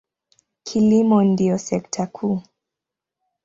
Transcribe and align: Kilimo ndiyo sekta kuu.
Kilimo 0.63 1.23
ndiyo 1.23 1.57
sekta 1.57 2.05
kuu. 2.13 2.41